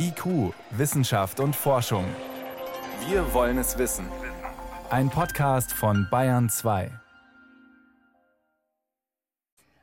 [0.00, 2.04] IQ, Wissenschaft und Forschung.
[3.08, 4.06] Wir wollen es wissen.
[4.90, 6.92] Ein Podcast von Bayern 2.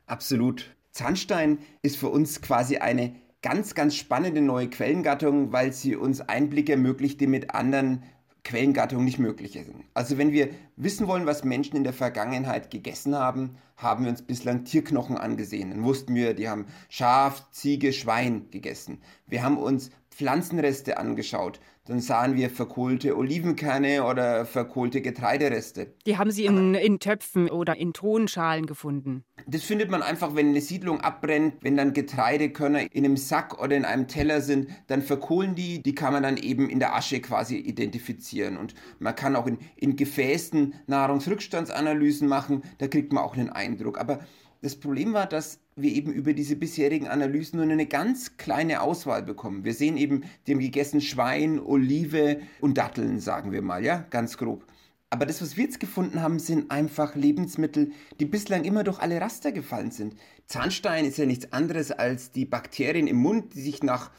[0.06, 0.74] Absolut.
[0.90, 6.72] Zahnstein ist für uns quasi eine ganz, ganz spannende neue Quellengattung, weil sie uns Einblicke
[6.72, 8.02] ermöglicht, die mit anderen
[8.46, 9.84] Quellengattungen nicht möglich sind.
[9.92, 14.22] Also wenn wir wissen wollen, was Menschen in der Vergangenheit gegessen haben, haben wir uns
[14.22, 15.70] bislang Tierknochen angesehen.
[15.70, 19.02] Dann wussten wir, die haben Schaf, Ziege, Schwein gegessen.
[19.26, 21.60] Wir haben uns Pflanzenreste angeschaut.
[21.86, 25.94] Dann sahen wir verkohlte Olivenkerne oder verkohlte Getreidereste.
[26.04, 29.24] Die haben Sie in, in Töpfen oder in Tonschalen gefunden.
[29.46, 33.76] Das findet man einfach, wenn eine Siedlung abbrennt, wenn dann Getreidekörner in einem Sack oder
[33.76, 35.80] in einem Teller sind, dann verkohlen die.
[35.82, 38.56] Die kann man dann eben in der Asche quasi identifizieren.
[38.56, 42.62] Und man kann auch in, in Gefäßen Nahrungsrückstandsanalysen machen.
[42.78, 43.98] Da kriegt man auch einen Eindruck.
[43.98, 44.18] Aber
[44.62, 49.22] das Problem war, dass wir eben über diese bisherigen Analysen nur eine ganz kleine Auswahl
[49.22, 49.64] bekommen.
[49.64, 54.38] Wir sehen eben, die haben gegessen Schwein, Olive und Datteln, sagen wir mal, ja, ganz
[54.38, 54.64] grob.
[55.10, 59.20] Aber das, was wir jetzt gefunden haben, sind einfach Lebensmittel, die bislang immer durch alle
[59.20, 60.16] Raster gefallen sind.
[60.46, 64.10] Zahnstein ist ja nichts anderes als die Bakterien im Mund, die sich nach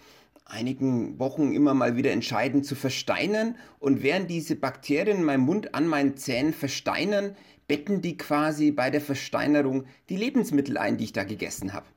[0.45, 3.57] einigen Wochen immer mal wieder entscheiden zu versteinern.
[3.79, 7.35] Und während diese Bakterien in meinem Mund an meinen Zähnen versteinern,
[7.67, 11.87] betten die quasi bei der Versteinerung die Lebensmittel ein, die ich da gegessen habe.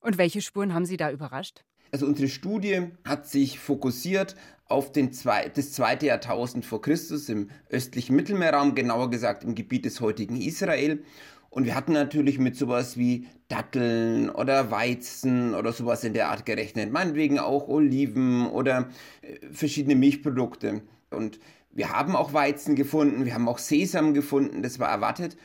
[0.00, 1.64] Und welche Spuren haben Sie da überrascht?
[1.92, 4.34] Also unsere Studie hat sich fokussiert
[4.72, 9.84] auf den zwei, das zweite Jahrtausend vor Christus im östlichen Mittelmeerraum, genauer gesagt im Gebiet
[9.84, 11.04] des heutigen Israel.
[11.50, 16.46] Und wir hatten natürlich mit sowas wie Datteln oder Weizen oder sowas in der Art
[16.46, 16.90] gerechnet.
[16.90, 18.88] Meinetwegen auch Oliven oder
[19.20, 20.80] äh, verschiedene Milchprodukte.
[21.10, 21.38] Und
[21.70, 25.36] wir haben auch Weizen gefunden, wir haben auch Sesam gefunden, das war erwartet,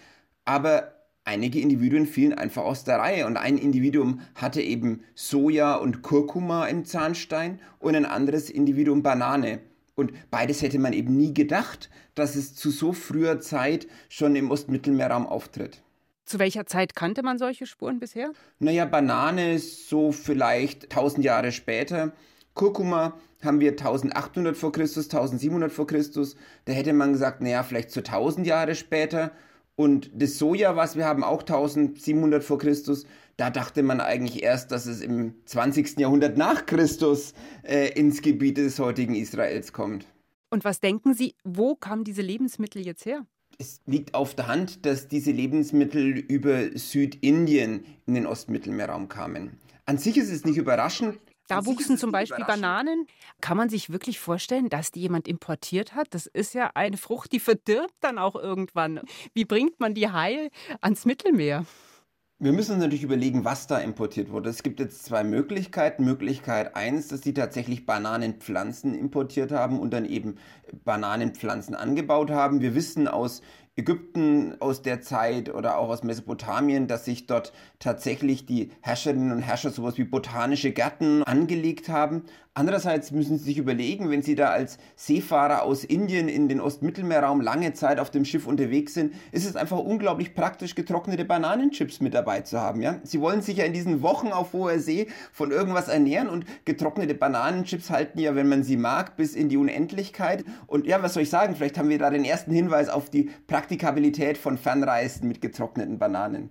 [0.46, 0.97] aber
[1.28, 6.66] einige Individuen fielen einfach aus der Reihe und ein Individuum hatte eben Soja und Kurkuma
[6.68, 9.60] im Zahnstein und ein anderes Individuum Banane.
[9.96, 14.52] Und beides hätte man eben nie gedacht, dass es zu so früher Zeit schon im
[14.52, 15.82] Ostmittelmeerraum auftritt.
[16.26, 18.32] Zu welcher Zeit kannte man solche Spuren bisher?
[18.60, 22.14] Naja, Banane so vielleicht 1000 Jahre später.
[22.54, 26.36] Kurkuma haben wir 1800 vor Christus, 1700 vor Christus.
[26.66, 29.32] Da hätte man gesagt, naja, vielleicht zu 1000 Jahre später.
[29.80, 33.06] Und das Soja, was wir haben, auch 1700 vor Christus,
[33.38, 36.00] da dachte man eigentlich erst, dass es im 20.
[36.00, 40.08] Jahrhundert nach Christus äh, ins Gebiet des heutigen Israels kommt.
[40.50, 43.28] Und was denken Sie, wo kamen diese Lebensmittel jetzt her?
[43.60, 49.60] Es liegt auf der Hand, dass diese Lebensmittel über Südindien in den Ostmittelmeerraum kamen.
[49.86, 53.08] An sich ist es nicht überraschend, da wuchsen zum Beispiel Bananen.
[53.42, 56.08] Kann man sich wirklich vorstellen, dass die jemand importiert hat?
[56.12, 59.02] Das ist ja eine Frucht, die verdirbt dann auch irgendwann.
[59.34, 60.50] Wie bringt man die heil
[60.82, 61.66] ans Mittelmeer?
[62.40, 64.52] Wir müssen uns natürlich überlegen, was da importiert wurde.
[64.52, 66.04] Es gibt jetzt zwei Möglichkeiten.
[66.04, 70.36] Möglichkeit eins, dass sie tatsächlich Bananenpflanzen importiert haben und dann eben
[70.84, 72.62] Bananenpflanzen angebaut haben.
[72.62, 73.42] Wir wissen aus
[73.78, 79.42] Ägypten aus der Zeit oder auch aus Mesopotamien, dass sich dort tatsächlich die Herrscherinnen und
[79.44, 82.24] Herrscher sowas wie botanische Gärten angelegt haben.
[82.58, 87.40] Andererseits müssen Sie sich überlegen, wenn Sie da als Seefahrer aus Indien in den Ostmittelmeerraum
[87.40, 92.16] lange Zeit auf dem Schiff unterwegs sind, ist es einfach unglaublich praktisch, getrocknete Bananenchips mit
[92.16, 92.82] dabei zu haben.
[92.82, 93.00] Ja?
[93.04, 97.14] Sie wollen sich ja in diesen Wochen auf hoher See von irgendwas ernähren und getrocknete
[97.14, 100.44] Bananenchips halten ja, wenn man sie mag, bis in die Unendlichkeit.
[100.66, 101.56] Und ja, was soll ich sagen?
[101.56, 103.30] Vielleicht haben wir da den ersten Hinweis auf die
[103.68, 106.50] Praktikabilität von Fernreisen mit getrockneten Bananen.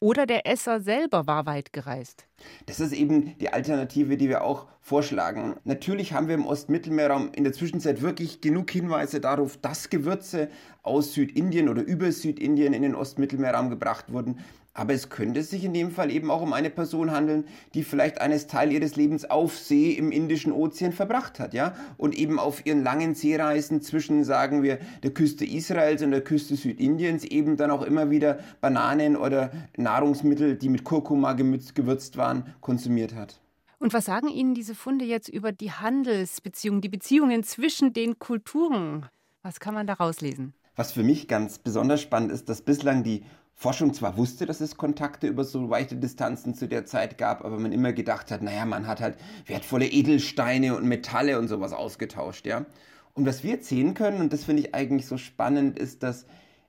[0.00, 2.24] Oder der Esser selber war weit gereist.
[2.66, 5.56] Das ist eben die Alternative, die wir auch vorschlagen.
[5.64, 10.48] Natürlich haben wir im Ostmittelmeerraum in der Zwischenzeit wirklich genug Hinweise darauf, dass Gewürze
[10.82, 14.38] aus Südindien oder über Südindien in den Ostmittelmeerraum gebracht wurden.
[14.76, 18.20] Aber es könnte sich in dem Fall eben auch um eine Person handeln, die vielleicht
[18.20, 21.76] eines Teil ihres Lebens auf See im Indischen Ozean verbracht hat, ja?
[21.96, 26.56] Und eben auf ihren langen Seereisen zwischen, sagen wir, der Küste Israels und der Küste
[26.56, 32.23] Südindiens eben dann auch immer wieder Bananen oder Nahrungsmittel, die mit Kurkuma gewürzt waren,
[32.60, 33.40] konsumiert hat.
[33.78, 39.06] Und was sagen Ihnen diese Funde jetzt über die Handelsbeziehungen, die Beziehungen zwischen den Kulturen?
[39.42, 40.54] Was kann man daraus lesen?
[40.76, 44.76] Was für mich ganz besonders spannend ist, dass bislang die Forschung zwar wusste, dass es
[44.76, 48.64] Kontakte über so weite Distanzen zu der Zeit gab, aber man immer gedacht hat, naja,
[48.64, 49.16] man hat halt
[49.46, 52.66] wertvolle Edelsteine und Metalle und sowas ausgetauscht, ja.
[53.12, 56.26] Und was wir jetzt sehen können, und das finde ich eigentlich so spannend, ist, dass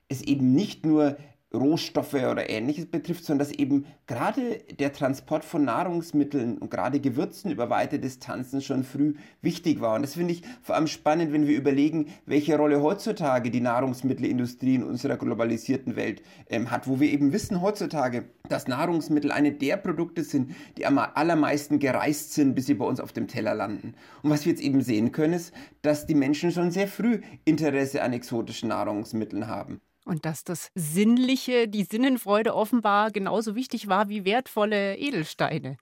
[0.09, 1.17] es eben nicht nur
[1.55, 7.51] Rohstoffe oder ähnliches betrifft, sondern dass eben gerade der Transport von Nahrungsmitteln und gerade Gewürzen
[7.51, 9.95] über weite Distanzen schon früh wichtig war.
[9.95, 14.75] Und das finde ich vor allem spannend, wenn wir überlegen, welche Rolle heutzutage die Nahrungsmittelindustrie
[14.75, 19.77] in unserer globalisierten Welt ähm, hat, wo wir eben wissen heutzutage, dass Nahrungsmittel eine der
[19.77, 23.95] Produkte sind, die am allermeisten gereist sind, bis sie bei uns auf dem Teller landen.
[24.21, 28.01] Und was wir jetzt eben sehen können, ist, dass die Menschen schon sehr früh Interesse
[28.03, 29.81] an exotischen Nahrungsmitteln haben.
[30.05, 35.77] Und dass das Sinnliche, die Sinnenfreude offenbar genauso wichtig war wie wertvolle Edelsteine.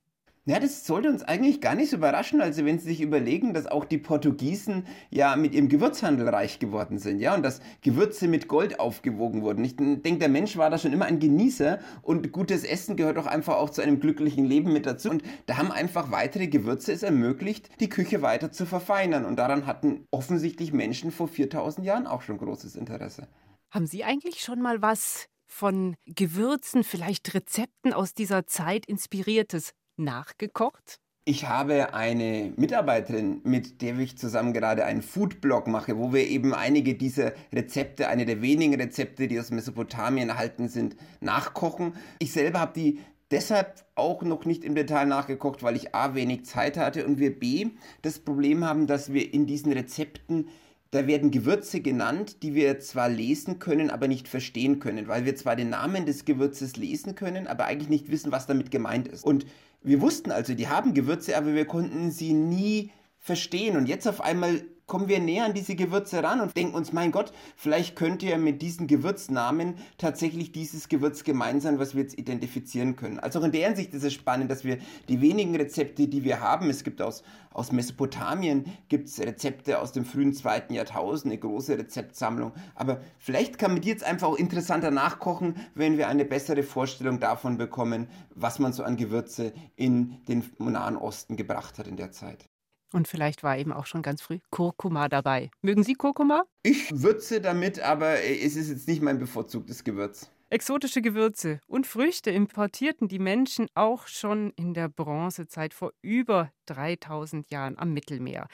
[0.46, 3.66] Ja, das sollte uns eigentlich gar nicht so überraschen, also wenn Sie sich überlegen, dass
[3.66, 8.50] auch die Portugiesen ja mit ihrem Gewürzhandel reich geworden sind, ja, und dass Gewürze mit
[8.50, 9.64] Gold aufgewogen wurden.
[9.64, 13.26] Ich denke, der Mensch war da schon immer ein Genießer und gutes Essen gehört doch
[13.26, 15.10] einfach auch zu einem glücklichen Leben mit dazu.
[15.10, 19.24] Und da haben einfach weitere Gewürze es ermöglicht, die Küche weiter zu verfeinern.
[19.24, 23.30] Und daran hatten offensichtlich Menschen vor 4000 Jahren auch schon großes Interesse.
[23.74, 31.00] Haben Sie eigentlich schon mal was von Gewürzen, vielleicht Rezepten aus dieser Zeit inspiriertes nachgekocht?
[31.26, 36.54] Ich habe eine Mitarbeiterin, mit der ich zusammen gerade einen Foodblog mache, wo wir eben
[36.54, 41.96] einige dieser Rezepte, eine der wenigen Rezepte, die aus Mesopotamien erhalten sind, nachkochen.
[42.20, 43.00] Ich selber habe die
[43.32, 47.40] deshalb auch noch nicht im Detail nachgekocht, weil ich A wenig Zeit hatte und wir
[47.40, 47.72] B
[48.04, 50.50] das Problem haben, dass wir in diesen Rezepten
[50.94, 55.36] da werden Gewürze genannt, die wir zwar lesen können, aber nicht verstehen können, weil wir
[55.36, 59.24] zwar den Namen des Gewürzes lesen können, aber eigentlich nicht wissen, was damit gemeint ist.
[59.24, 59.48] Und
[59.82, 63.76] wir wussten also, die haben Gewürze, aber wir konnten sie nie verstehen.
[63.76, 67.12] Und jetzt auf einmal kommen wir näher an diese Gewürze ran und denken uns, mein
[67.12, 72.18] Gott, vielleicht könnte ja mit diesen Gewürznamen tatsächlich dieses Gewürz gemein sein, was wir jetzt
[72.18, 73.20] identifizieren können.
[73.20, 74.78] Also auch in der Hinsicht ist es spannend, dass wir
[75.10, 79.92] die wenigen Rezepte, die wir haben, es gibt aus, aus Mesopotamien, gibt es Rezepte aus
[79.92, 84.38] dem frühen zweiten Jahrtausend, eine große Rezeptsammlung, aber vielleicht kann man die jetzt einfach auch
[84.38, 90.24] interessanter nachkochen, wenn wir eine bessere Vorstellung davon bekommen, was man so an Gewürze in
[90.28, 92.53] den Nahen Osten gebracht hat in der Zeit.
[92.94, 95.50] Und vielleicht war eben auch schon ganz früh Kurkuma dabei.
[95.62, 96.44] Mögen Sie Kurkuma?
[96.62, 100.32] Ich würze damit, aber es ist jetzt nicht mein bevorzugtes Gewürz.
[100.52, 107.50] Exotische Gewürze und Früchte importierten die Menschen auch schon in der Bronzezeit vor über 3000
[107.52, 108.48] Jahren am Mittelmeer.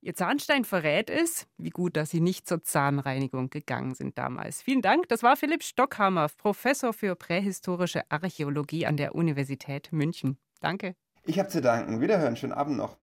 [0.00, 4.62] Ihr Zahnstein verrät es, wie gut, dass Sie nicht zur Zahnreinigung gegangen sind damals.
[4.62, 5.08] Vielen Dank.
[5.08, 10.38] Das war Philipp Stockhammer, Professor für prähistorische Archäologie an der Universität München.
[10.60, 10.94] Danke.
[11.24, 12.00] Ich habe zu danken.
[12.00, 12.36] Wiederhören.
[12.36, 12.94] Schönen Abend noch.